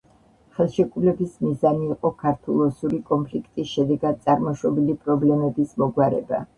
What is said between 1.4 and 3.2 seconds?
მიზანი იყო ქართულ-ოსური